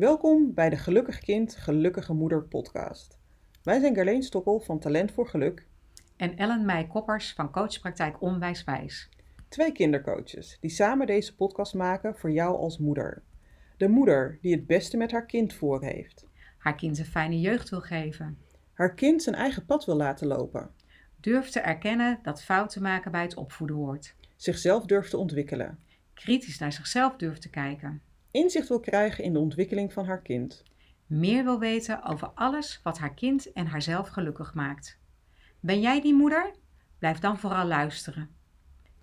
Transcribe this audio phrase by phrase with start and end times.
[0.00, 3.18] Welkom bij de Gelukkig Kind, Gelukkige Moeder podcast.
[3.62, 5.66] Wij zijn Gerleen Stokkel van Talent voor Geluk.
[6.16, 9.08] En Ellen Meij Koppers van Coachpraktijk Onwijswijs.
[9.48, 13.22] Twee kindercoaches die samen deze podcast maken voor jou als moeder.
[13.76, 16.26] De moeder die het beste met haar kind voor heeft.
[16.58, 18.38] Haar kind een fijne jeugd wil geven.
[18.72, 20.70] Haar kind zijn eigen pad wil laten lopen.
[21.16, 24.14] Durft te erkennen dat fouten maken bij het opvoeden hoort.
[24.36, 25.78] Zichzelf durft te ontwikkelen.
[26.14, 28.02] Kritisch naar zichzelf durft te kijken.
[28.30, 30.62] Inzicht wil krijgen in de ontwikkeling van haar kind.
[31.06, 34.98] Meer wil weten over alles wat haar kind en haarzelf gelukkig maakt.
[35.60, 36.54] Ben jij die moeder?
[36.98, 38.28] Blijf dan vooral luisteren.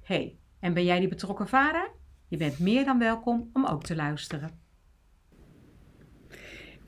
[0.03, 1.91] hey, en ben jij die betrokken vader?
[2.27, 4.59] Je bent meer dan welkom om ook te luisteren.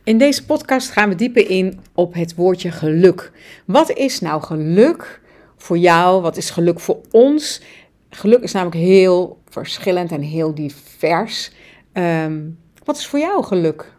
[0.03, 3.31] In deze podcast gaan we dieper in op het woordje geluk.
[3.65, 5.21] Wat is nou geluk
[5.55, 6.21] voor jou?
[6.21, 7.61] Wat is geluk voor ons?
[8.09, 11.51] Geluk is namelijk heel verschillend en heel divers.
[11.93, 13.93] Um, wat is voor jou geluk,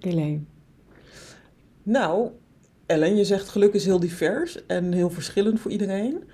[0.00, 0.40] Helene?
[1.82, 2.30] Nou,
[2.86, 6.24] Ellen, je zegt geluk is heel divers en heel verschillend voor iedereen.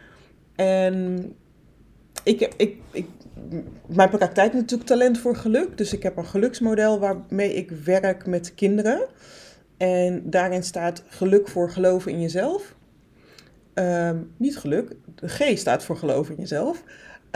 [0.57, 1.35] En
[2.25, 3.07] ik, ik, ik,
[3.87, 5.79] mijn praktijk natuurlijk talent voor geluk.
[5.79, 9.07] Dus ik heb een geluksmodel waarmee ik werk met kinderen.
[9.77, 12.75] En daarin staat geluk voor geloven in jezelf.
[13.75, 16.85] Um, niet geluk, de G staat voor geloven in jezelf.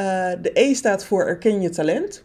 [0.01, 2.25] Uh, de E staat voor erken je talent.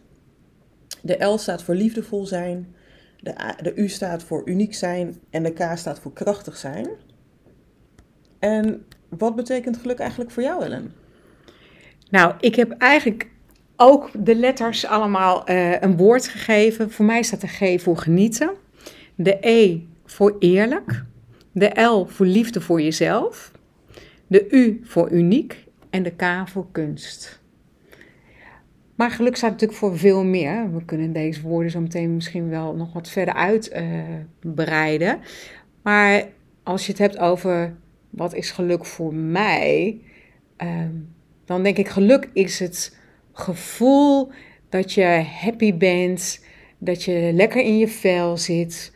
[1.02, 2.74] De L staat voor liefdevol zijn.
[3.20, 5.20] De, de U staat voor uniek zijn.
[5.30, 6.88] En de K staat voor krachtig zijn.
[8.38, 10.94] En wat betekent geluk eigenlijk voor jou, Ellen?
[12.10, 13.28] Nou, ik heb eigenlijk
[13.76, 16.90] ook de letters allemaal uh, een woord gegeven.
[16.90, 18.50] Voor mij staat de G voor genieten.
[19.14, 21.04] De E voor eerlijk.
[21.52, 23.52] De L voor liefde voor jezelf.
[24.26, 25.64] De U voor uniek.
[25.90, 27.39] En de K voor kunst.
[29.00, 30.72] Maar geluk staat natuurlijk voor veel meer.
[30.74, 35.16] We kunnen deze woorden zo meteen misschien wel nog wat verder uitbreiden.
[35.16, 35.22] Uh,
[35.82, 36.28] maar
[36.62, 37.76] als je het hebt over
[38.10, 40.00] wat is geluk voor mij,
[40.62, 40.84] uh,
[41.44, 42.96] dan denk ik geluk is het
[43.32, 44.30] gevoel
[44.68, 46.44] dat je happy bent,
[46.78, 48.92] dat je lekker in je vel zit,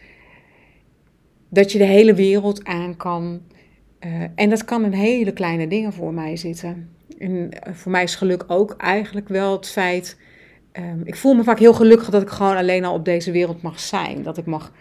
[1.48, 3.41] dat je de hele wereld aan kan.
[4.00, 6.88] Uh, en dat kan in hele kleine dingen voor mij zitten.
[7.19, 10.19] En eh, voor mij is geluk ook eigenlijk wel het feit.
[10.72, 13.62] Um, ik voel me vaak heel gelukkig dat ik gewoon alleen al op deze wereld
[13.62, 14.22] mag zijn.
[14.22, 14.72] Dat ik mag,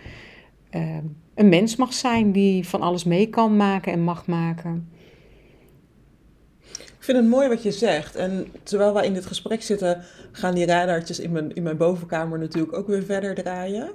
[0.72, 4.88] um, een mens mag zijn die van alles mee kan maken en mag maken.
[6.72, 8.16] Ik vind het mooi wat je zegt.
[8.16, 12.40] En terwijl wij in dit gesprek zitten, gaan die radartjes in mijn, in mijn bovenkamer
[12.40, 13.92] natuurlijk ook weer verder draaien.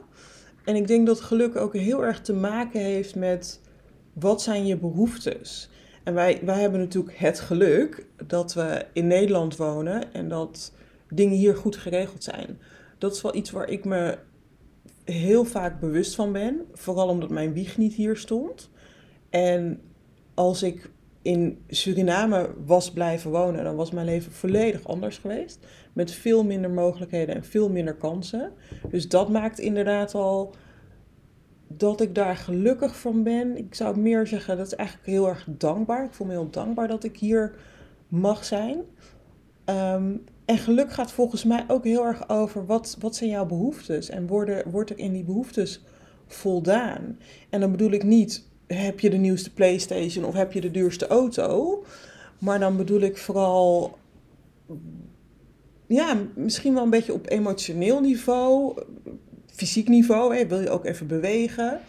[0.64, 3.60] En ik denk dat geluk ook heel erg te maken heeft met
[4.12, 5.70] wat zijn je behoeftes.
[6.08, 10.72] En wij, wij hebben natuurlijk het geluk dat we in Nederland wonen en dat
[11.08, 12.58] dingen hier goed geregeld zijn.
[12.98, 14.18] Dat is wel iets waar ik me
[15.04, 16.60] heel vaak bewust van ben.
[16.72, 18.70] Vooral omdat mijn wieg niet hier stond.
[19.30, 19.80] En
[20.34, 20.90] als ik
[21.22, 25.66] in Suriname was blijven wonen, dan was mijn leven volledig anders geweest.
[25.92, 28.52] Met veel minder mogelijkheden en veel minder kansen.
[28.90, 30.54] Dus dat maakt inderdaad al
[31.68, 33.56] dat ik daar gelukkig van ben.
[33.56, 36.04] Ik zou meer zeggen, dat is eigenlijk heel erg dankbaar.
[36.04, 37.54] Ik voel me heel dankbaar dat ik hier
[38.08, 38.78] mag zijn.
[39.64, 44.08] Um, en geluk gaat volgens mij ook heel erg over wat, wat zijn jouw behoeftes
[44.08, 45.84] en worden, wordt er in die behoeftes
[46.26, 47.18] voldaan.
[47.50, 51.06] En dan bedoel ik niet, heb je de nieuwste PlayStation of heb je de duurste
[51.06, 51.84] auto?
[52.38, 53.98] Maar dan bedoel ik vooral,
[55.86, 58.82] ja, misschien wel een beetje op emotioneel niveau
[59.58, 61.80] fysiek niveau, hè, wil je ook even bewegen.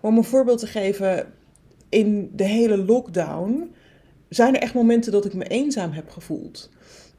[0.00, 1.26] Om een voorbeeld te geven,
[1.88, 3.74] in de hele lockdown
[4.28, 6.70] zijn er echt momenten dat ik me eenzaam heb gevoeld.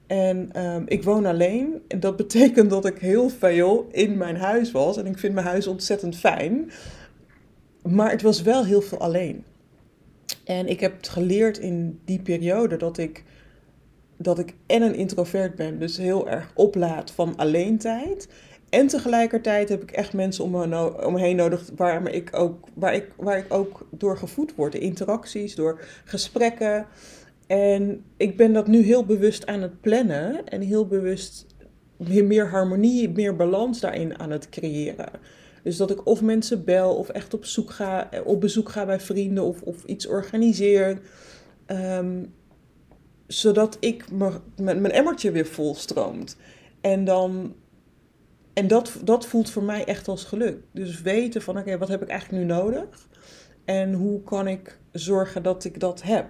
[0.07, 1.81] En um, ik woon alleen.
[1.87, 4.97] En dat betekent dat ik heel veel in mijn huis was.
[4.97, 6.71] En ik vind mijn huis ontzettend fijn.
[7.83, 9.43] Maar het was wel heel veel alleen.
[10.43, 13.23] En ik heb geleerd in die periode dat ik,
[14.17, 15.79] dat ik en een introvert ben.
[15.79, 18.27] Dus heel erg oplaad van alleentijd.
[18.73, 22.67] En tegelijkertijd heb ik echt mensen om me, om me heen nodig waar, ik ook,
[22.73, 24.71] waar, ik, waar ik ook door gevoed word.
[24.71, 26.85] De interacties, door gesprekken.
[27.47, 31.45] En ik ben dat nu heel bewust aan het plannen en heel bewust
[32.07, 35.09] meer harmonie, meer balans daarin aan het creëren.
[35.63, 38.99] Dus dat ik of mensen bel of echt op, zoek ga, op bezoek ga bij
[38.99, 40.99] vrienden of, of iets organiseer.
[41.67, 42.33] Um,
[43.27, 44.05] zodat ik
[44.55, 46.37] mijn emmertje weer volstroomt.
[46.81, 47.53] En dan
[48.53, 50.57] en dat, dat voelt voor mij echt als geluk.
[50.71, 53.07] Dus weten van oké, wat heb ik eigenlijk nu nodig?
[53.65, 56.25] En hoe kan ik zorgen dat ik dat heb?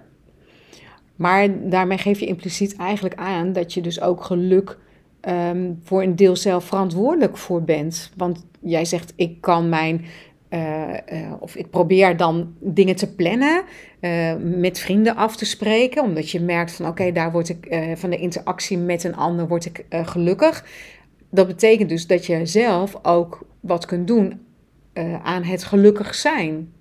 [1.16, 4.78] Maar daarmee geef je impliciet eigenlijk aan dat je dus ook geluk
[5.20, 8.10] ehm, voor een deel zelf verantwoordelijk voor bent.
[8.16, 10.04] Want jij zegt, ik kan mijn.
[10.48, 13.62] eh, eh, of ik probeer dan dingen te plannen,
[14.00, 18.10] eh, met vrienden af te spreken, omdat je merkt van oké, daar word ik van
[18.10, 20.64] de interactie met een ander word ik gelukkig.
[21.34, 24.46] Dat betekent dus dat je zelf ook wat kunt doen
[24.92, 26.72] eh, aan het gelukkig zijn.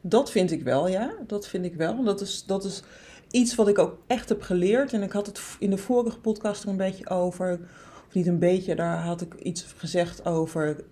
[0.00, 1.14] Dat vind ik wel, ja.
[1.26, 2.04] Dat vind ik wel.
[2.04, 2.82] Dat is, dat is
[3.30, 4.92] iets wat ik ook echt heb geleerd.
[4.92, 7.60] En ik had het in de vorige podcast er een beetje over.
[8.08, 10.84] Of niet een beetje, daar had ik iets gezegd over.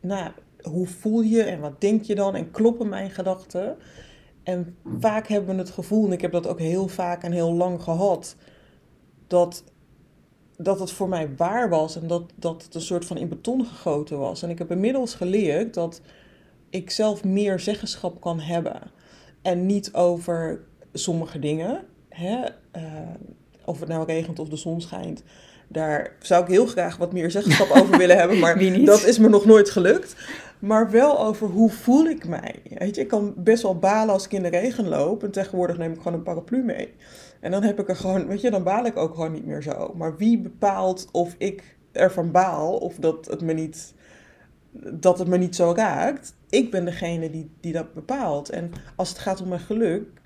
[0.00, 0.30] Nou,
[0.62, 2.34] hoe voel je en wat denk je dan?
[2.34, 3.76] En kloppen mijn gedachten?
[4.42, 7.52] En vaak hebben we het gevoel, en ik heb dat ook heel vaak en heel
[7.52, 8.36] lang gehad,
[9.26, 9.64] dat,
[10.56, 13.66] dat het voor mij waar was en dat, dat het een soort van in beton
[13.66, 14.42] gegoten was.
[14.42, 16.00] En ik heb inmiddels geleerd dat
[16.70, 18.80] ik zelf meer zeggenschap kan hebben.
[19.42, 20.60] En niet over
[20.92, 21.84] sommige dingen.
[22.08, 22.44] Hè?
[22.70, 22.82] eh,
[23.64, 25.22] of het nou regent of de zon schijnt.
[25.68, 28.38] Daar zou ik heel graag wat meer zeggenschap over willen hebben.
[28.38, 30.16] Maar dat is me nog nooit gelukt.
[30.58, 32.54] Maar wel over hoe voel ik mij.
[32.78, 35.22] Weet je, ik kan best wel balen als ik in de regen loop.
[35.22, 36.94] En tegenwoordig neem ik gewoon een paraplu mee.
[37.44, 39.62] En dan heb ik er gewoon, weet je, dan baal ik ook gewoon niet meer
[39.62, 39.94] zo.
[39.96, 43.94] Maar wie bepaalt of ik ervan baal of dat het me niet,
[44.92, 46.34] dat het me niet zo raakt?
[46.48, 48.50] Ik ben degene die, die dat bepaalt.
[48.50, 50.20] En als het gaat om mijn geluk,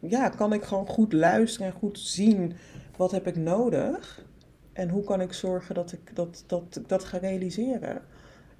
[0.00, 2.52] ja, kan ik gewoon goed luisteren en goed zien
[2.96, 4.24] wat heb ik nodig.
[4.72, 8.02] En hoe kan ik zorgen dat ik dat, dat, ik dat ga realiseren?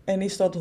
[0.04, 0.58] En is dat 100%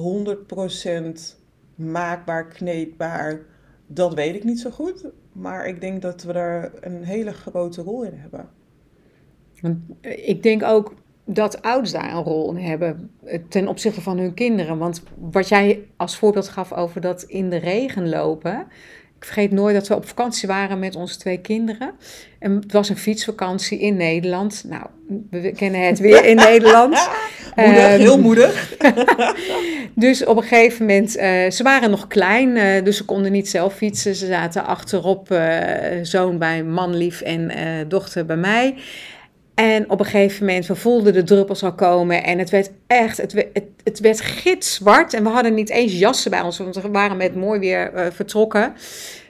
[1.76, 3.42] maakbaar, kneedbaar?
[3.88, 5.06] Dat weet ik niet zo goed.
[5.36, 8.50] Maar ik denk dat we daar een hele grote rol in hebben.
[10.02, 10.94] Eh, ik denk ook
[11.26, 14.78] dat ouders daar een rol in hebben eh, ten opzichte van hun kinderen.
[14.78, 18.68] Want wat jij als voorbeeld gaf over dat in de regen lopen.
[19.25, 21.92] Vergeet nooit dat we op vakantie waren met onze twee kinderen.
[22.39, 24.63] En het was een fietsvakantie in Nederland.
[24.68, 24.86] Nou,
[25.30, 26.94] we kennen het weer in Nederland.
[27.56, 28.74] Moedig, Ehm, heel moedig.
[29.95, 33.50] Dus op een gegeven moment, eh, ze waren nog klein, eh, dus ze konden niet
[33.50, 34.16] zelf fietsen.
[34.16, 37.51] Ze zaten achterop, eh, zoon bij manlief en
[37.88, 38.75] dochter bij mij.
[39.56, 43.18] En op een gegeven moment, we voelden de druppels al komen en het werd echt,
[43.18, 45.13] het, we- het, het werd gitzwart.
[45.13, 48.06] En we hadden niet eens jassen bij ons, want we waren met mooi weer eh,
[48.12, 48.74] vertrokken.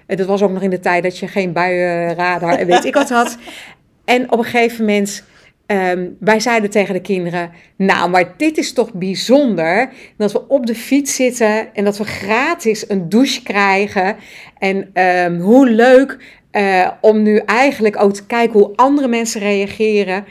[0.05, 2.93] En dat was ook nog in de tijd dat je geen buienradar en weet ik
[2.93, 3.37] wat had.
[4.05, 5.23] En op een gegeven moment,
[5.65, 10.65] ehm, wij zeiden tegen de kinderen, nou, maar dit is toch bijzonder dat we op
[10.65, 14.15] de fiets zitten en dat we gratis een douche krijgen.
[14.57, 16.17] En ehm, hoe leuk
[16.55, 20.25] eh, om nu eigenlijk ook te kijken hoe andere mensen reageren.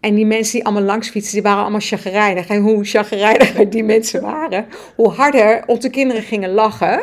[0.00, 2.46] En die mensen die allemaal langs fietsen, die waren allemaal chagrijnig.
[2.46, 4.66] En hoe chagrijniger die mensen waren,
[4.96, 7.02] hoe harder onze kinderen gingen lachen.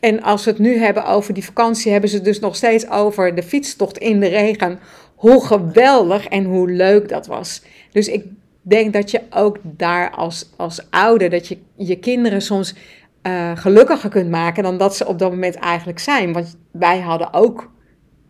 [0.00, 2.90] En als we het nu hebben over die vakantie, hebben ze het dus nog steeds
[2.90, 4.78] over de fietstocht in de regen.
[5.14, 7.62] Hoe geweldig en hoe leuk dat was.
[7.92, 8.24] Dus ik
[8.62, 12.74] denk dat je ook daar als, als ouder, dat je je kinderen soms
[13.22, 16.32] eh, gelukkiger kunt maken dan dat ze op dat moment eigenlijk zijn.
[16.32, 17.74] Want wij hadden ook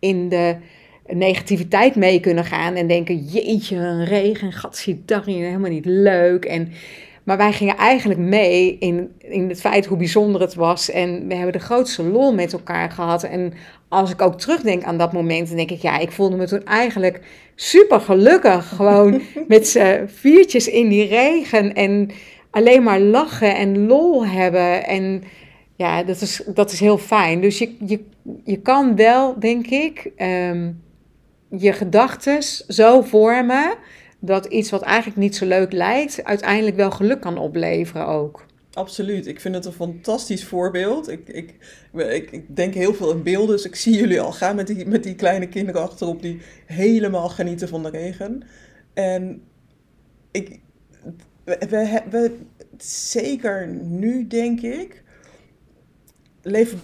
[0.07, 0.55] in de
[1.07, 6.45] negativiteit mee kunnen gaan en denken, jeetje, een regen, gatsiedagje, helemaal niet leuk.
[6.45, 6.71] En,
[7.23, 10.91] maar wij gingen eigenlijk mee in, in het feit hoe bijzonder het was.
[10.91, 13.23] En we hebben de grootste lol met elkaar gehad.
[13.23, 13.53] En
[13.87, 16.65] als ik ook terugdenk aan dat moment, dan denk ik, ja, ik voelde me toen
[16.65, 17.21] eigenlijk
[17.55, 18.67] super gelukkig.
[18.75, 22.09] Gewoon met z'n viertjes in die regen en
[22.51, 24.85] alleen maar lachen en lol hebben.
[24.85, 25.23] En
[25.75, 27.41] ja, dat is, dat is heel fijn.
[27.41, 27.99] Dus je, je,
[28.43, 30.71] je kan wel, denk ik, ehm,
[31.49, 33.75] je gedachten zo vormen
[34.19, 38.45] dat iets wat eigenlijk niet zo leuk lijkt, uiteindelijk wel geluk kan opleveren ook.
[38.73, 39.27] Absoluut.
[39.27, 41.09] Ik vind het een fantastisch voorbeeld.
[41.09, 41.55] Ik, ik,
[41.93, 43.55] ik, ik denk heel veel in beelden.
[43.55, 47.29] Dus ik zie jullie al gaan met die, met die kleine kinderen achterop die helemaal
[47.29, 48.43] genieten van de regen.
[48.93, 49.41] En
[50.31, 50.59] ik,
[51.43, 52.37] we, we, we
[52.77, 55.03] zeker nu denk ik,
[56.51, 56.79] leven,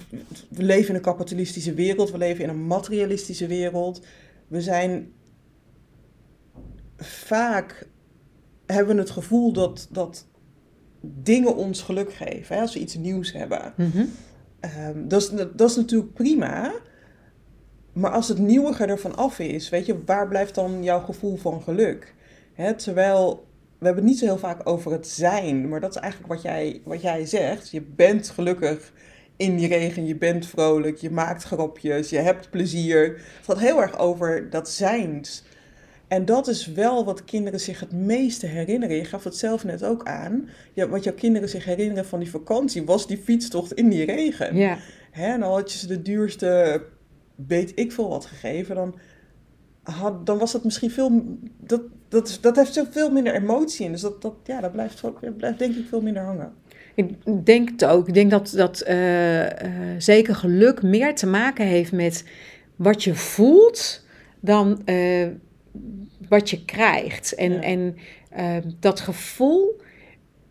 [0.50, 2.12] we leven in een kapitalistische wereld.
[2.12, 4.05] We leven in een materialistische wereld.
[4.48, 5.13] We zijn
[6.98, 7.88] vaak,
[8.65, 10.27] hebben we het gevoel dat, dat
[11.01, 12.55] dingen ons geluk geven.
[12.55, 12.62] Hè?
[12.62, 13.74] Als we iets nieuws hebben.
[14.60, 16.74] Ehm, dat, is, dat is natuurlijk prima.
[17.93, 21.62] Maar als het nieuwige ervan af is, weet je, waar blijft dan jouw gevoel van
[21.62, 22.13] geluk?
[22.53, 26.01] Hè, terwijl, we hebben het niet zo heel vaak over het zijn, maar dat is
[26.01, 27.70] eigenlijk wat jij, wat jij zegt.
[27.70, 28.91] Je bent gelukkig
[29.37, 33.03] in die regen, je bent vrolijk, je maakt grapjes, je hebt plezier.
[33.07, 35.43] Het gaat heel erg over dat zijns.
[36.07, 38.95] En dat is wel wat kinderen zich het meeste herinneren.
[38.95, 40.49] Je gaf het zelf net ook aan.
[40.73, 44.55] Ja, wat jouw kinderen zich herinneren van die vakantie was die fietstocht in die regen.
[44.55, 44.77] Ja,
[45.13, 46.81] Hè, en al had je ze de duurste,
[47.35, 48.95] weet ik veel wat gegeven, dan
[49.83, 51.37] had, dan was dat misschien veel.
[51.57, 53.91] Dat, dat, dat heeft veel minder emotie in.
[53.91, 55.03] Dus dat, dat, ja, dat blijft,
[55.37, 56.53] blijft denk ik veel minder hangen.
[56.95, 58.07] Ik denk het ook.
[58.07, 59.50] Ik denk dat, dat uh, uh,
[59.97, 62.25] zeker geluk meer te maken heeft met
[62.75, 64.05] wat je voelt
[64.39, 65.27] dan uh,
[66.27, 67.35] wat je krijgt.
[67.35, 67.62] En, ja.
[67.62, 67.97] en
[68.79, 69.81] dat gevoel,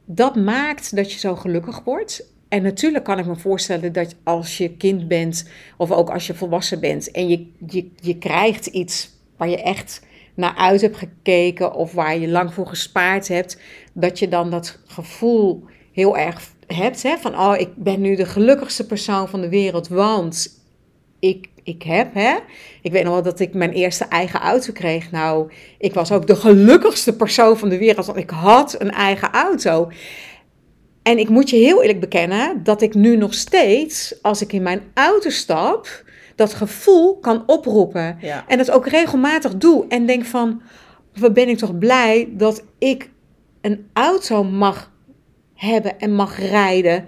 [0.04, 2.30] dat maakt dat je zo gelukkig wordt.
[2.48, 6.34] En natuurlijk kan ik me voorstellen dat als je kind bent, of ook als je
[6.34, 10.02] volwassen bent, en je, je, je krijgt iets waar je echt
[10.34, 13.58] naar uit hebt gekeken of waar je lang voor gespaard hebt,
[13.92, 17.02] dat je dan dat gevoel heel erg hebt.
[17.02, 17.16] Hè?
[17.16, 20.60] Van, oh, ik ben nu de gelukkigste persoon van de wereld, want
[21.18, 22.36] ik, ik heb, hè.
[22.82, 25.10] Ik weet nog wel dat ik mijn eerste eigen auto kreeg.
[25.10, 29.30] Nou, ik was ook de gelukkigste persoon van de wereld, want ik had een eigen
[29.30, 29.90] auto.
[31.02, 34.62] En ik moet je heel eerlijk bekennen dat ik nu nog steeds, als ik in
[34.62, 36.04] mijn auto stap,
[36.36, 38.16] dat gevoel kan oproepen.
[38.20, 38.44] Ja.
[38.48, 39.84] En dat ook regelmatig doe.
[39.88, 40.62] En denk van,
[41.14, 43.10] wat ben ik toch blij dat ik
[43.60, 44.91] een auto mag
[45.62, 47.04] hebben en mag rijden.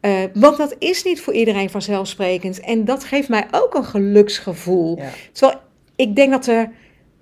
[0.00, 2.60] Uh, want dat is niet voor iedereen vanzelfsprekend.
[2.60, 4.98] En dat geeft mij ook een geluksgevoel.
[4.98, 5.10] Ja.
[5.32, 5.60] Terwijl
[5.96, 6.70] ik denk dat er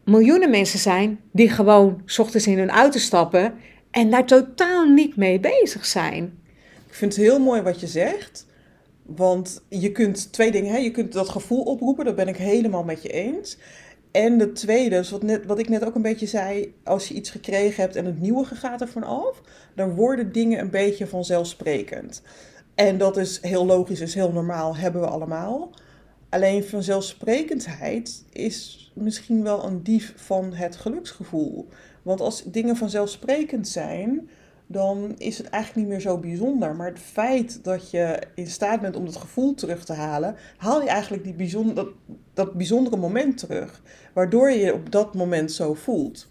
[0.05, 3.55] miljoenen mensen zijn die gewoon 's ochtends in hun auto stappen
[3.91, 6.25] en daar totaal niet mee bezig zijn.
[6.89, 8.47] Ik vind het heel mooi wat je zegt.
[9.03, 10.79] Want je kunt twee dingen, hè?
[10.79, 13.59] je kunt dat gevoel oproepen, dat ben ik helemaal met je eens.
[14.11, 17.15] En de tweede, dus wat, net, wat ik net ook een beetje zei, als je
[17.15, 19.43] iets gekregen hebt en het nieuwe gaat er vanaf,
[19.75, 22.23] dan worden dingen een beetje vanzelfsprekend.
[22.75, 25.71] En dat is heel logisch, is heel normaal, hebben we allemaal.
[26.29, 31.69] Alleen vanzelfsprekendheid is misschien wel een dief van het geluksgevoel.
[32.03, 34.29] Want als dingen vanzelfsprekend zijn,
[34.71, 36.77] dan is het eigenlijk niet meer zo bijzonder.
[36.77, 40.83] Maar het feit dat je in staat bent om dat gevoel terug te halen, haal
[40.83, 41.89] je eigenlijk die bijzonder, dat,
[42.35, 43.83] dat bijzondere moment terug.
[44.13, 46.29] Waardoor je je op dat moment zo voelt.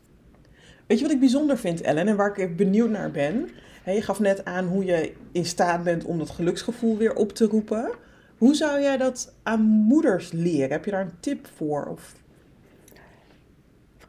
[0.87, 3.49] Weet je wat ik bijzonder vind, Ellen, en waar ik benieuwd naar ben?
[3.85, 7.45] je gaf net aan hoe je in staat bent om dat geluksgevoel weer op te
[7.45, 7.91] roepen.
[8.37, 10.71] Hoe zou jij dat aan moeders leren?
[10.71, 11.85] Heb je daar een tip voor?
[11.85, 12.13] Of...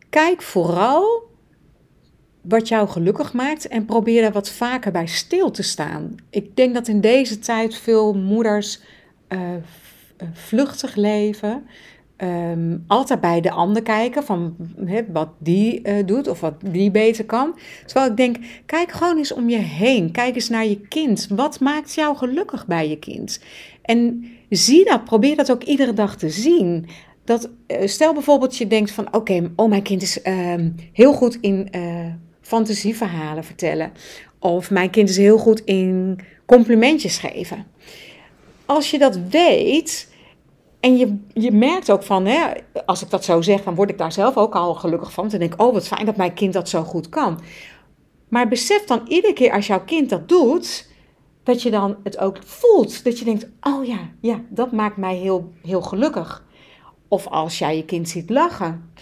[0.08, 1.30] Kijk vooral
[2.42, 6.14] wat jou gelukkig maakt en probeer er wat vaker bij stil te staan.
[6.30, 8.80] Ik denk dat in deze tijd veel moeders
[9.28, 9.40] uh,
[10.32, 11.66] vluchtig leven.
[12.22, 14.56] Um, altijd bij de ander kijken van
[15.12, 17.58] wat die uh, doet of wat die beter kan.
[17.86, 20.10] Terwijl ik denk, kijk gewoon eens om je heen.
[20.10, 21.26] Kijk eens naar je kind.
[21.30, 23.40] Wat maakt jou gelukkig bij je kind?
[23.82, 26.86] En zie dat, probeer dat ook iedere dag te zien.
[27.24, 27.50] Dat,
[27.84, 30.54] stel bijvoorbeeld je denkt van, oké, oh mijn kind is uh,
[30.92, 31.68] heel goed in
[32.48, 33.92] fantasieverhalen vertellen.
[34.38, 37.66] Of mijn kind is heel goed in complimentjes geven.
[38.66, 40.12] Als je dat weet
[40.80, 42.46] en je, je merkt ook van, hè,
[42.86, 45.28] als ik dat zo zeg, dan word ik daar zelf ook al gelukkig van.
[45.28, 47.40] Dan denk ik, oh wat fijn dat mijn kind dat zo goed kan.
[48.28, 50.88] Maar besef dan iedere keer als jouw kind dat doet,
[51.42, 53.04] dat je dan het ook voelt.
[53.04, 56.44] Dat je denkt, oh ja, ja dat maakt mij heel, heel gelukkig.
[57.08, 58.92] Of als jij je kind ziet lachen.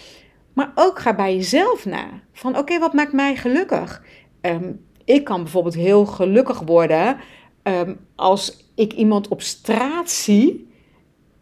[0.57, 2.21] Maar ook ga bij jezelf na.
[2.33, 4.03] Van oké, wat maakt mij gelukkig?
[4.41, 7.17] Um, ik kan bijvoorbeeld heel gelukkig worden
[7.63, 10.69] um, als ik iemand op straat zie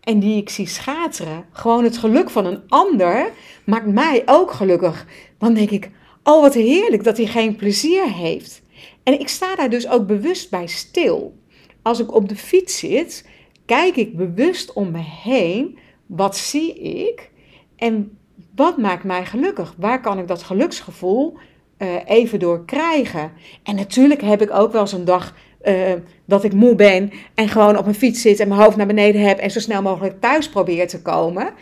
[0.00, 1.44] en die ik zie schateren.
[1.52, 3.30] Gewoon het geluk van een ander
[3.64, 5.06] maakt mij ook gelukkig.
[5.38, 5.90] Dan denk ik,
[6.22, 8.62] oh wat heerlijk dat hij geen plezier heeft.
[9.02, 11.38] En ik sta daar dus ook bewust bij stil.
[11.82, 13.28] Als ik op de fiets zit,
[13.66, 15.78] kijk ik bewust om me heen.
[16.06, 17.30] Wat zie ik?
[17.76, 18.18] En
[18.54, 19.74] wat maakt mij gelukkig?
[19.78, 21.36] Waar kan ik dat geluksgevoel
[21.78, 23.32] uh, even door krijgen?
[23.62, 25.34] En natuurlijk heb ik ook wel zo'n dag
[25.64, 25.92] uh,
[26.24, 29.20] dat ik moe ben en gewoon op mijn fiets zit en mijn hoofd naar beneden
[29.20, 31.52] heb en zo snel mogelijk thuis probeer te komen.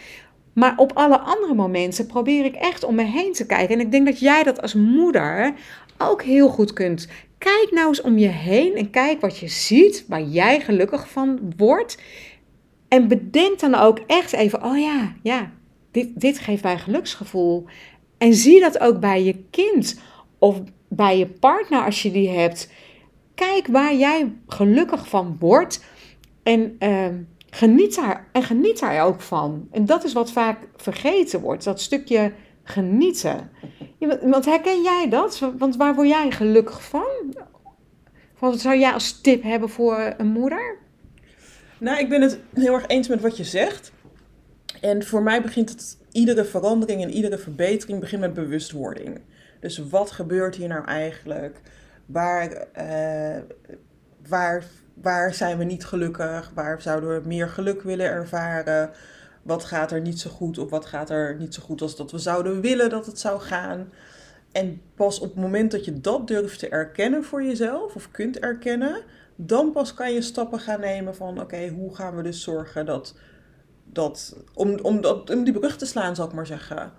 [0.52, 3.74] Maar op alle andere momenten probeer ik echt om me heen te kijken.
[3.74, 5.54] En ik denk dat jij dat als moeder
[5.98, 7.08] ook heel goed kunt.
[7.38, 11.52] Kijk nou eens om je heen en kijk wat je ziet, waar jij gelukkig van
[11.56, 11.98] wordt.
[12.88, 15.50] En bedenk dan ook echt even, oh ja, ja,
[15.92, 17.64] dit, dit geeft mij geluksgevoel.
[18.18, 20.00] En zie dat ook bij je kind
[20.38, 22.70] of bij je partner als je die hebt.
[23.34, 25.84] Kijk waar jij gelukkig van wordt
[26.42, 27.06] en, uh,
[27.50, 29.68] geniet, daar, en geniet daar ook van.
[29.70, 32.32] En dat is wat vaak vergeten wordt, dat stukje
[32.62, 33.50] genieten.
[34.22, 35.52] Want herken jij dat?
[35.58, 37.34] Want waar word jij gelukkig van?
[38.38, 40.78] Wat zou jij als tip hebben voor een moeder?
[41.78, 43.92] Nou, ik ben het heel erg eens met wat je zegt.
[44.82, 49.20] En voor mij begint het, iedere verandering en iedere verbetering begint met bewustwording.
[49.60, 51.60] Dus wat gebeurt hier nou eigenlijk?
[52.06, 53.42] Waar, uh,
[54.28, 56.50] waar, waar zijn we niet gelukkig?
[56.54, 58.90] Waar zouden we meer geluk willen ervaren?
[59.42, 62.10] Wat gaat er niet zo goed of wat gaat er niet zo goed als dat
[62.10, 63.92] we zouden willen dat het zou gaan?
[64.52, 68.38] En pas op het moment dat je dat durft te erkennen voor jezelf of kunt
[68.38, 69.02] erkennen,
[69.36, 73.14] dan pas kan je stappen gaan nemen van oké, hoe gaan we dus zorgen dat,
[73.92, 76.92] dat om, om, dat, om die brug te slaan, zal ik maar zeggen.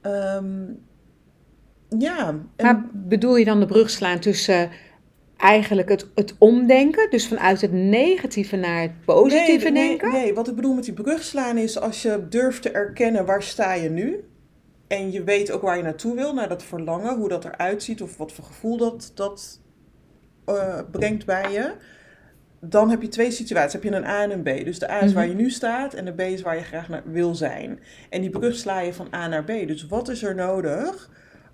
[0.00, 0.64] Ehm,
[1.98, 2.28] ja.
[2.28, 4.70] en- Maar bedoel je dan de brug slaan tussen
[5.36, 10.12] eigenlijk het, het omdenken, dus vanuit het negatieve naar het positieve nee, nee, denken?
[10.12, 13.42] Nee, wat ik bedoel met die brug slaan is als je durft te erkennen waar
[13.42, 14.24] sta je nu.
[14.86, 18.02] En je weet ook waar je naartoe wil, naar dat verlangen, hoe dat eruit ziet
[18.02, 19.60] of wat voor gevoel dat, dat
[20.44, 21.72] eh, brengt bij je.
[22.60, 23.72] Dan heb je twee situaties.
[23.72, 24.64] Heb je een A en een B.
[24.64, 25.14] Dus de A is Mhm.
[25.14, 27.80] waar je nu staat en de B is waar je graag naar wil zijn.
[28.10, 29.46] En die brug sla je van A naar B.
[29.46, 31.10] Dus wat is er nodig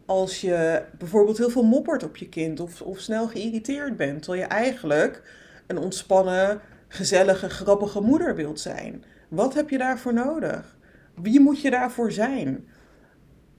[0.07, 4.43] als je bijvoorbeeld heel veel moppert op je kind of, of snel geïrriteerd bent, terwijl
[4.43, 5.23] je eigenlijk
[5.67, 9.05] een ontspannen, gezellige, grappige moeder wilt zijn?
[9.29, 10.77] Wat heb je daarvoor nodig?
[11.15, 12.67] Wie moet je daarvoor zijn?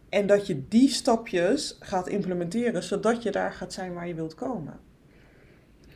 [0.09, 4.35] En dat je die stapjes gaat implementeren, zodat je daar gaat zijn waar je wilt
[4.35, 4.79] komen.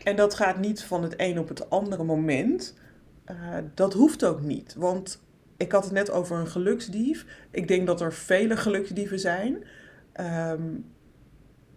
[0.04, 2.74] En dat gaat niet van het een op het andere moment.
[3.26, 3.36] Eh,
[3.74, 4.76] dat hoeft ook niet.
[4.78, 5.22] Want
[5.58, 7.26] ik had het net over een geluksdief.
[7.52, 9.64] Ik denk dat er vele geluksdieven zijn.
[10.14, 10.64] Ehm,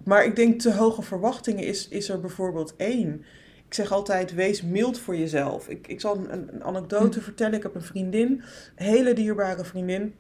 [0.05, 3.25] maar ik denk te hoge verwachtingen is, is er bijvoorbeeld één.
[3.67, 5.69] Ik zeg altijd, wees mild voor jezelf.
[5.69, 7.55] Ik, ik zal een, een anekdote vertellen.
[7.55, 8.43] Ik heb een vriendin,
[8.77, 10.15] een hele dierbare vriendin.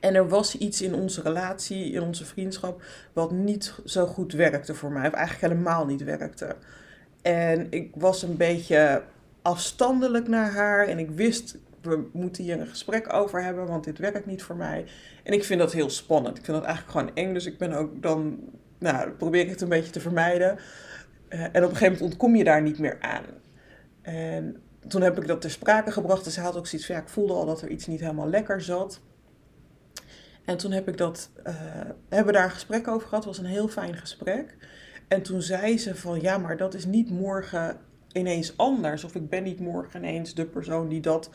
[0.00, 4.74] En er was iets in onze relatie, in onze vriendschap, wat niet zo goed werkte
[4.74, 5.06] voor mij.
[5.06, 6.56] Of eigenlijk helemaal niet werkte.
[7.22, 9.02] En ik was een beetje
[9.42, 10.88] afstandelijk naar haar.
[10.88, 14.56] En ik wist, we moeten hier een gesprek over hebben, want dit werkt niet voor
[14.56, 14.84] mij.
[15.22, 16.38] En ik vind dat heel spannend.
[16.38, 17.34] Ik vind dat eigenlijk gewoon eng.
[17.34, 18.38] Dus ik ben ook dan,
[18.78, 20.58] nou, probeer ik het een beetje te vermijden.
[21.28, 23.24] Eh, en op een gegeven moment ontkom je daar niet meer aan.
[24.02, 26.26] En toen heb ik dat ter sprake gebracht.
[26.26, 28.28] En ze had ook zoiets van, ja, ik voelde al dat er iets niet helemaal
[28.28, 29.00] lekker zat.
[30.44, 31.54] En toen heb ik dat, eh,
[32.08, 33.24] hebben we daar een gesprek over gehad.
[33.24, 34.56] Het was een heel fijn gesprek.
[35.12, 37.76] En toen zei ze van, ja, maar dat is niet morgen
[38.12, 39.04] ineens anders.
[39.04, 41.30] Of ik ben niet morgen ineens de persoon die dat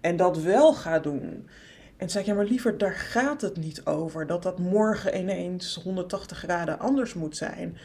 [0.00, 1.48] en dat wel gaat doen.
[1.96, 4.26] En zei ik, ja, maar liever, daar gaat het niet over.
[4.26, 7.76] Dat dat morgen ineens 180 graden anders moet zijn.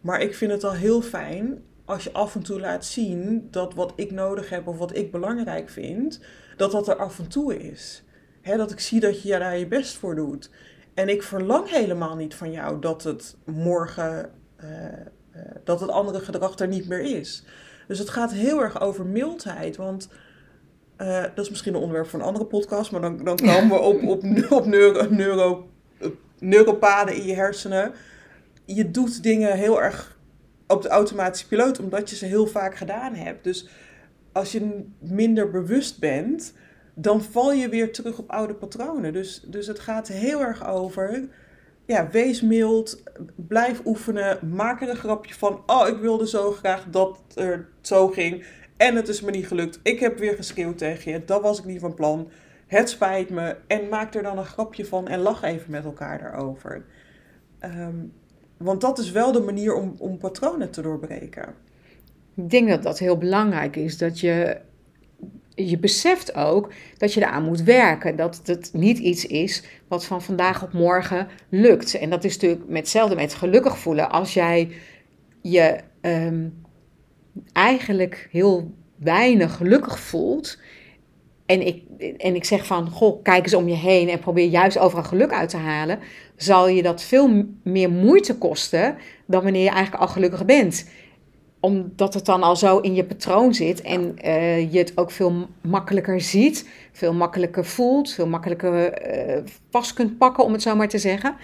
[0.00, 3.74] Maar ik vind het al heel fijn als je af en toe laat zien dat
[3.74, 6.20] wat ik nodig heb of wat ik belangrijk vind,
[6.56, 8.02] dat dat er af en toe is.
[8.42, 10.50] Hè, dat ik zie dat je daar je best voor doet.
[10.94, 14.30] En ik verlang helemaal niet van jou dat het morgen,
[15.64, 17.44] dat het andere gedrag er niet meer is.
[17.88, 19.76] Dus het gaat heel erg over mildheid.
[19.76, 20.08] Want
[20.96, 23.82] eh, dat is misschien een onderwerp voor een andere podcast, maar dan, dan komen we
[23.82, 25.68] op, op, op neuro, neuro,
[26.38, 27.92] neuropaden in je hersenen.
[28.64, 30.18] Je doet dingen heel erg
[30.66, 33.44] op de automatische piloot, omdat je ze heel vaak gedaan hebt.
[33.44, 33.68] Dus
[34.32, 36.52] als je minder bewust bent,
[36.94, 39.12] dan val je weer terug op oude patronen.
[39.12, 41.28] Dus, dus het gaat heel erg over,
[41.86, 43.02] ja, wees mild,
[43.34, 45.62] blijf oefenen, maak er een grapje van.
[45.66, 48.44] Oh, ik wilde zo graag dat het zo ging
[48.76, 49.80] en het is me niet gelukt.
[49.82, 52.30] Ik heb weer geschreeuwd tegen je, dat was ik niet van plan.
[52.66, 56.18] Het spijt me en maak er dan een grapje van en lach even met elkaar
[56.18, 56.84] daarover.
[57.58, 57.96] Ehm,
[58.56, 61.54] want dat is wel de manier om, om patronen te doorbreken.
[62.34, 63.98] Ik denk dat dat heel belangrijk is.
[63.98, 64.60] Dat je,
[65.56, 68.16] je beseft ook dat je eraan moet werken.
[68.16, 71.94] Dat het niet iets is wat van vandaag op morgen lukt.
[71.94, 74.10] En dat is natuurlijk met hetzelfde met gelukkig voelen.
[74.10, 74.68] Als jij
[75.42, 76.48] je ehm,
[77.52, 80.58] eigenlijk heel weinig gelukkig voelt.
[81.46, 81.82] En ik,
[82.18, 85.32] en ik zeg van, goh, kijk eens om je heen en probeer juist overal geluk
[85.32, 85.98] uit te halen.
[86.36, 90.88] Zal je dat veel meer moeite kosten dan wanneer je eigenlijk al gelukkig bent
[91.66, 95.46] omdat het dan al zo in je patroon zit en uh, je het ook veel
[95.60, 100.88] makkelijker ziet, veel makkelijker voelt, veel makkelijker uh, vast kunt pakken, om het zo maar
[100.88, 101.34] te zeggen.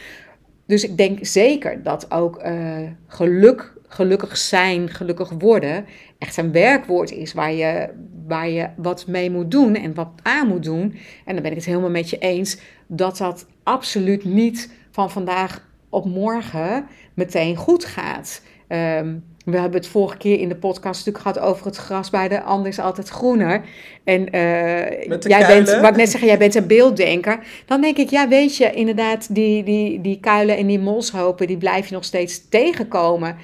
[0.66, 5.84] Dus ik denk zeker dat ook uh, geluk, gelukkig zijn, gelukkig worden,
[6.18, 7.88] echt een werkwoord is waar je,
[8.26, 10.94] waar je wat mee moet doen en wat aan moet doen.
[11.24, 15.70] En dan ben ik het helemaal met je eens dat dat absoluut niet van vandaag
[15.88, 18.42] op morgen meteen goed gaat.
[18.72, 22.28] Um, we hebben het vorige keer in de podcast natuurlijk gehad over het gras bij
[22.28, 23.64] de ander is altijd groener.
[24.04, 27.46] En uh, jij bent, wat ik net zeggen, jij bent een beelddenker.
[27.66, 31.56] Dan denk ik, ja, weet je, inderdaad, die, die, die kuilen en die molshopen, die
[31.56, 33.36] blijf je nog steeds tegenkomen.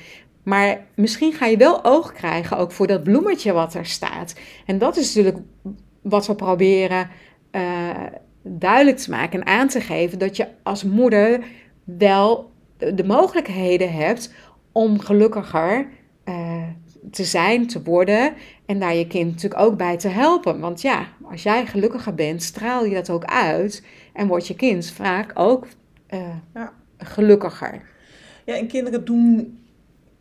[0.42, 4.34] Maar misschien ga je wel oog krijgen ook voor dat bloemetje wat er staat.
[4.66, 5.44] En dat is natuurlijk
[6.02, 7.08] wat we proberen
[7.52, 7.62] uh,
[8.42, 10.18] duidelijk te maken en aan te geven.
[10.18, 11.40] Dat je als moeder
[11.84, 14.32] wel de mogelijkheden hebt
[14.72, 15.88] om gelukkiger
[16.24, 16.62] uh,
[17.10, 18.34] te zijn, te worden
[18.66, 20.60] en daar je kind natuurlijk ook bij te helpen.
[20.60, 24.90] Want ja, als jij gelukkiger bent, straal je dat ook uit en wordt je kind
[24.90, 25.66] vaak ook
[26.10, 26.20] uh,
[26.54, 26.72] ja.
[26.98, 27.82] gelukkiger.
[28.44, 29.58] Ja, en kinderen doen,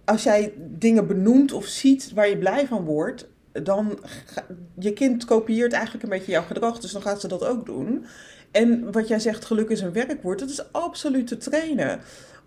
[0.06, 4.00] als jij dingen benoemt of ziet waar je blij van wordt, dan
[4.80, 8.06] je kind kopieert eigenlijk een beetje jouw gedrag, dus dan gaat ze dat ook doen.
[8.52, 12.00] En wat jij zegt, geluk is een werkwoord, dat is absoluut te trainen.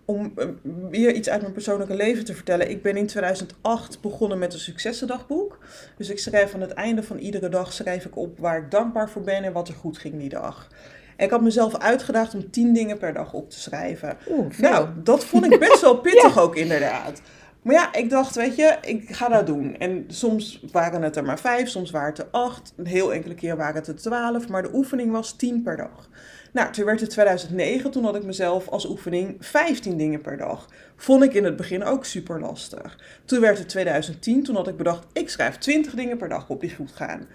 [0.05, 0.45] Om eh,
[0.89, 2.69] weer iets uit mijn persoonlijke leven te vertellen.
[2.69, 5.57] Ik ben in 2008 begonnen met een successendagboek.
[5.97, 9.09] Dus ik schrijf aan het einde van iedere dag schrijf ik op waar ik dankbaar
[9.09, 10.67] voor ben en wat er goed ging die dag.
[11.15, 14.17] En ik had mezelf uitgedaagd om tien dingen per dag op te schrijven.
[14.29, 17.21] Oeh, nou, dat vond ik best wel pittig ook inderdaad.
[17.61, 19.77] Maar ja, ik dacht, weet je, ik ga dat doen.
[19.77, 22.73] En soms waren het er maar vijf, soms waren het er acht.
[22.77, 26.09] Een heel enkele keer waren het er twaalf, maar de oefening was tien per dag.
[26.51, 30.67] Nou, toen werd het 2009, toen had ik mezelf als oefening 15 dingen per dag.
[30.95, 32.99] Vond ik in het begin ook super lastig.
[33.25, 36.61] Toen werd het 2010, toen had ik bedacht, ik schrijf 20 dingen per dag op
[36.61, 37.19] die goed gaan.
[37.19, 37.27] Um,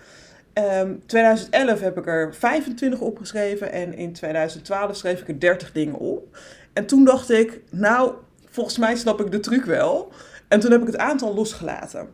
[0.52, 5.98] ehm, 2011 heb ik er 25 opgeschreven en in 2012 schreef ik er 30 dingen
[5.98, 6.38] op.
[6.72, 8.12] En toen dacht ik, nou,
[8.50, 10.12] volgens mij snap ik de truc wel.
[10.48, 12.08] En toen heb ik het aantal losgelaten.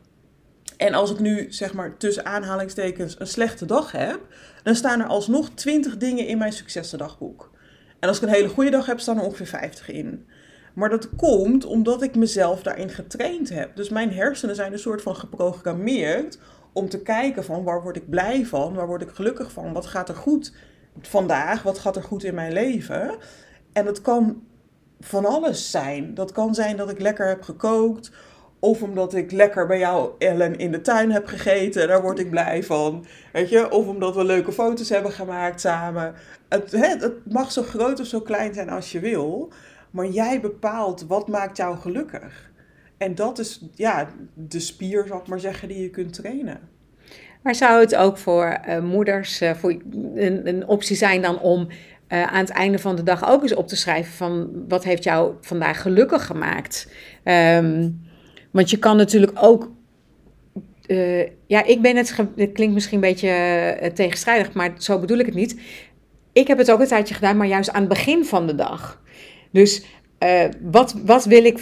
[0.83, 4.21] En als ik nu, zeg maar, tussen aanhalingstekens een slechte dag heb,
[4.63, 7.51] dan staan er alsnog 20 dingen in mijn successendagboek.
[7.99, 10.27] En als ik een hele goede dag heb, staan er ongeveer 50 in.
[10.75, 13.77] Maar dat komt omdat ik mezelf daarin getraind heb.
[13.77, 16.39] Dus mijn hersenen zijn een soort van geprogrammeerd
[16.73, 19.87] om te kijken van waar word ik blij van, waar word ik gelukkig van, wat
[19.87, 20.53] gaat er goed
[21.01, 23.17] vandaag, wat gaat er goed in mijn leven.
[23.73, 24.43] En dat kan
[25.01, 26.15] van alles zijn.
[26.15, 28.11] Dat kan zijn dat ik lekker heb gekookt.
[28.65, 31.89] Of omdat ik lekker bij jou, Ellen, in de tuin heb gegeten.
[31.89, 33.07] Daar word ik blij van.
[33.33, 33.71] Weet je?
[33.71, 36.15] Of omdat we leuke foto's hebben gemaakt samen.
[36.49, 39.53] Het, het mag zo groot of zo klein zijn als je wil.
[39.91, 42.51] Maar jij bepaalt wat maakt jou gelukkig.
[42.97, 46.61] En dat is ja, de spier, zal ik maar zeggen, die je kunt trainen.
[47.43, 49.71] Maar zou het ook voor uh, moeders uh, voor
[50.15, 51.69] een, een, optie zijn dan om
[52.09, 55.05] uh, aan het einde van de dag ook eens op te schrijven van wat heeft
[55.05, 56.89] jou vandaag gelukkig gemaakt?
[57.25, 58.11] Um,
[58.53, 59.71] want je kan natuurlijk ook.
[61.47, 62.17] ja, ik ben het.
[62.37, 65.61] Het klinkt misschien een beetje tegenstrijdig, maar zo bedoel ik het niet.
[66.33, 69.03] Ik heb het ook een tijdje gedaan, maar juist aan het begin van de dag.
[69.51, 69.85] Dus
[70.61, 71.59] wat, wat wil ik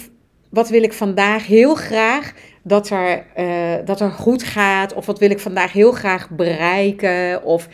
[0.51, 3.25] wat wil ik vandaag heel graag dat er,
[3.85, 4.93] dat er goed gaat?
[4.93, 7.43] Of wat wil ik vandaag heel graag bereiken?
[7.43, 7.67] Of,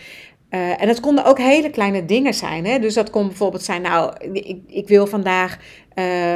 [0.49, 2.65] en dat konden ook hele kleine dingen zijn.
[2.65, 2.79] Hè?
[2.79, 5.57] Dus dat kon bijvoorbeeld zijn, nou, ik, ik wil vandaag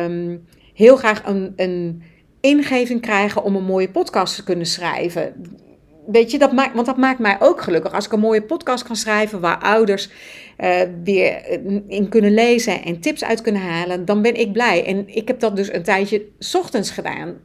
[0.04, 2.04] um, heel graag een, een
[2.42, 5.34] ingeving krijgen om een mooie podcast te kunnen schrijven.
[6.08, 7.94] Weet je, dat maakt, want dat maakt mij ook gelukkig.
[7.94, 10.10] Als ik een mooie podcast kan schrijven waar ouders
[10.58, 14.86] uh, weer in kunnen lezen en tips uit kunnen halen, dan ben ik blij.
[14.86, 17.38] En ik heb dat dus een tijdje ochtends gedaan.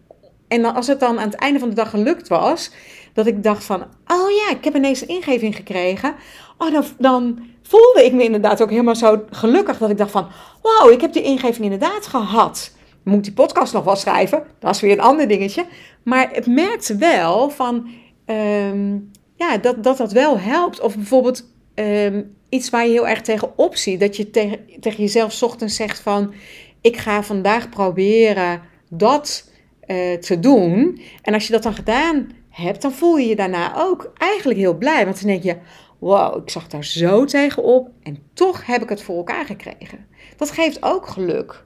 [0.49, 2.71] En dan, als het dan aan het einde van de dag gelukt was,
[3.13, 6.15] dat ik dacht van, oh ja, ik heb ineens een ingeving gekregen.
[6.59, 10.29] Oh, dan, dan voelde ik me inderdaad ook helemaal zo gelukkig dat ik dacht van,
[10.63, 12.76] wauw, ik heb die ingeving inderdaad gehad.
[13.07, 14.43] Moet die podcast nog wel schrijven?
[14.59, 15.65] Dat is weer een ander dingetje.
[16.03, 17.89] Maar het merkte wel van,
[18.27, 20.81] um, ja, dat, dat dat wel helpt.
[20.81, 24.01] Of bijvoorbeeld um, iets waar je heel erg tegenop ziet.
[24.01, 26.35] Dat je tegen, tegen jezelf ochtends zegt van...
[26.81, 29.51] ik ga vandaag proberen dat
[29.87, 31.01] uh, te doen.
[31.23, 34.77] En als je dat dan gedaan hebt, dan voel je je daarna ook eigenlijk heel
[34.77, 35.05] blij.
[35.05, 35.57] Want dan denk je,
[35.99, 40.07] wow, ik zag daar zo tegenop en toch heb ik het voor elkaar gekregen.
[40.37, 41.65] Dat geeft ook geluk.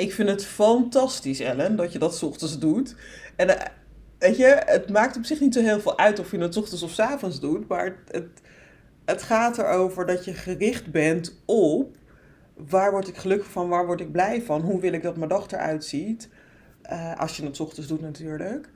[0.00, 2.94] Ik vind het fantastisch, Ellen, dat je dat ochtends doet.
[3.36, 3.54] En uh,
[4.18, 6.82] weet je, het maakt op zich niet zo heel veel uit of je het ochtends
[6.82, 8.28] of s avonds doet, maar het,
[9.04, 11.96] het gaat erover dat je gericht bent op
[12.68, 15.28] waar word ik gelukkig van, waar word ik blij van, hoe wil ik dat mijn
[15.28, 16.28] dag eruit ziet.
[16.92, 18.70] Uh, als je het ochtends doet natuurlijk.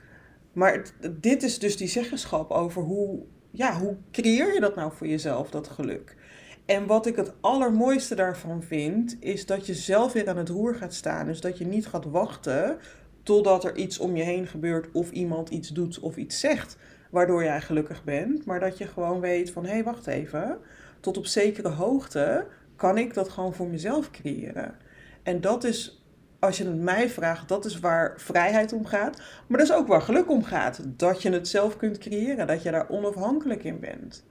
[0.53, 5.07] Maar dit is dus die zeggenschap over hoe, ja, hoe creëer je dat nou voor
[5.07, 6.17] jezelf, dat geluk.
[6.65, 10.75] En wat ik het allermooiste daarvan vind, is dat je zelf weer aan het roer
[10.75, 11.27] gaat staan.
[11.27, 12.79] Dus dat je niet gaat wachten
[13.23, 16.77] totdat er iets om je heen gebeurt of iemand iets doet of iets zegt
[17.11, 18.45] waardoor jij gelukkig bent.
[18.45, 20.59] Maar dat je gewoon weet van hé, hey, wacht even.
[21.01, 22.47] Tot op zekere hoogte
[22.77, 24.75] kan ik dat gewoon voor mezelf creëren.
[25.23, 26.05] En dat is,
[26.39, 29.23] als je het mij vraagt, dat is waar vrijheid om gaat.
[29.47, 30.81] Maar dat is ook waar geluk om gaat.
[30.87, 32.47] Dat je het zelf kunt creëren.
[32.47, 34.25] Dat je daar onafhankelijk in bent.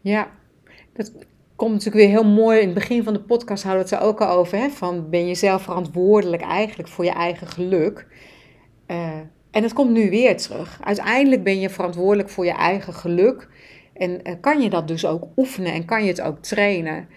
[0.00, 0.30] Ja,
[0.92, 1.12] dat
[1.56, 2.58] komt natuurlijk weer heel mooi.
[2.58, 4.58] In het begin van de podcast hadden we het er ook al over.
[4.58, 4.68] Hè?
[4.68, 8.06] Van ben je zelf verantwoordelijk eigenlijk voor je eigen geluk.
[8.86, 9.12] Uh,
[9.50, 10.78] en het komt nu weer terug.
[10.84, 13.48] Uiteindelijk ben je verantwoordelijk voor je eigen geluk.
[13.94, 17.08] En uh, kan je dat dus ook oefenen en kan je het ook trainen.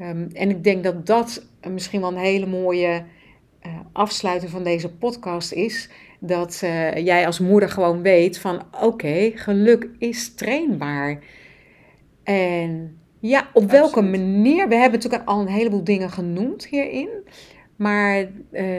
[0.00, 3.04] Um, en ik denk dat dat misschien wel een hele mooie
[3.66, 5.90] uh, afsluiting van deze podcast is.
[6.20, 11.18] Dat eh, jij als moeder gewoon weet van oké, geluk is trainbaar.
[12.22, 14.68] En ja, op welke manier?
[14.68, 17.08] We hebben natuurlijk al een heleboel dingen genoemd hierin.
[17.76, 18.28] Maar uh,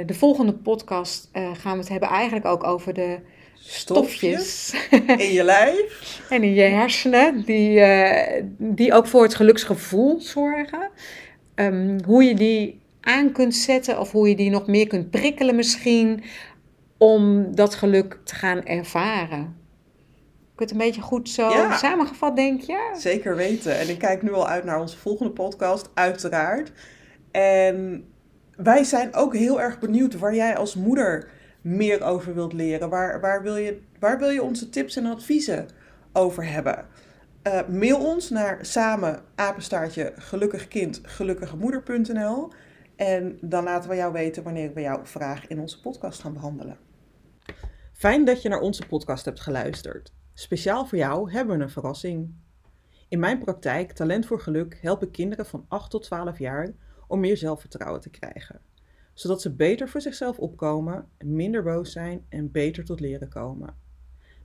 [0.06, 3.20] de volgende podcast uh, gaan we het hebben eigenlijk ook over de
[3.56, 4.74] stofjes,
[5.18, 10.90] in je lijf en in je hersenen, die, uh, die ook voor het geluksgevoel zorgen.
[11.56, 15.56] Um, hoe je die aan kunt zetten of hoe je die nog meer kunt prikkelen
[15.56, 16.24] misschien
[16.98, 19.59] om dat geluk te gaan ervaren.
[20.60, 21.78] Ik het een beetje goed zo ja.
[21.78, 22.96] samengevat, denk je?
[22.98, 23.78] Zeker weten.
[23.78, 26.72] En ik kijk nu al uit naar onze volgende podcast, uiteraard.
[27.32, 28.08] En
[28.56, 31.30] wij zijn ook heel erg benieuwd waar jij als moeder
[31.62, 32.90] meer over wilt leren.
[32.90, 35.68] Waar, waar, wil, je, waar wil je onze tips en adviezen
[36.14, 36.86] over hebben?
[37.48, 42.52] Uh, mail ons naar samen apenstaartje gelukkigkind gelukkigemoeder.nl
[42.96, 46.78] en dan laten we jou weten wanneer we jouw vraag in onze podcast gaan behandelen.
[47.94, 50.18] Fijn dat je naar onze podcast hebt geluisterd.
[50.40, 52.34] Speciaal voor jou hebben we een verrassing.
[53.08, 56.74] In mijn praktijk Talent voor Geluk help ik kinderen van 8 tot 12 jaar
[57.08, 58.62] om meer zelfvertrouwen te krijgen,
[59.14, 63.76] zodat ze beter voor zichzelf opkomen, minder boos zijn en beter tot leren komen.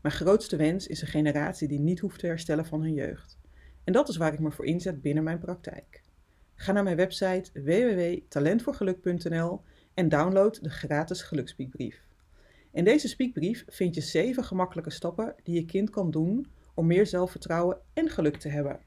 [0.02, 3.38] Mijn grootste wens is een generatie die niet hoeft te herstellen van hun jeugd.
[3.84, 6.02] En dat is waar ik me voor inzet binnen mijn praktijk.
[6.54, 9.60] Ga naar mijn website www.talentvoorgeluk.nl
[9.94, 12.02] en download de gratis gelukspiekbrief.
[12.74, 17.06] In deze spiekbrief vind je 7 gemakkelijke stappen die je kind kan doen om meer
[17.06, 18.80] zelfvertrouwen en geluk te hebben.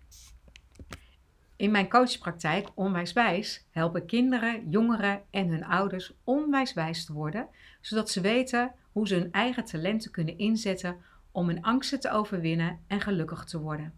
[1.56, 7.48] In mijn coachpraktijk Onwijswijs helpen kinderen, jongeren en hun ouders onwijswijs te worden,
[7.82, 10.98] zodat ze weten hoe ze hun eigen talenten kunnen inzetten
[11.32, 13.94] om hun angsten te overwinnen en gelukkig te worden.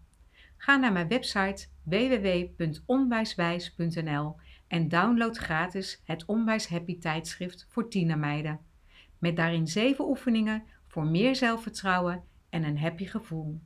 [0.58, 4.36] Ga naar mijn website www.onwijswijs.nl
[4.68, 8.69] en download gratis het Onwijs Happy tijdschrift voor tienermeiden.
[9.20, 13.60] Met daarin zeven oefeningen voor meer zelfvertrouwen en een happy gevoel.